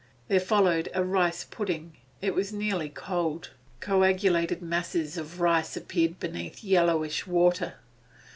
[0.29, 3.51] There followed a rice pudding; it was nearly cold;
[3.81, 7.75] coagulated masses of rice appeared beneath yellowish water.